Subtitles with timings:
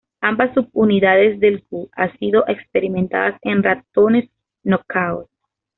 [0.19, 4.27] Ambas subunidades del Ku han sido experimentadas en ratones
[4.63, 5.27] knock out.